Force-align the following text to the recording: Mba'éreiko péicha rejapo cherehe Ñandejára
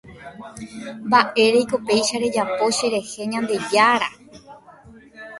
Mba'éreiko 1.07 1.75
péicha 1.87 2.15
rejapo 2.23 2.65
cherehe 2.77 3.19
Ñandejára 3.31 4.09